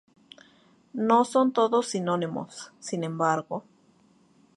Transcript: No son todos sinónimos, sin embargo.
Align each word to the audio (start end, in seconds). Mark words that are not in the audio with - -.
No 1.09 1.25
son 1.25 1.53
todos 1.53 1.85
sinónimos, 1.89 2.73
sin 2.79 3.03
embargo. 3.03 3.63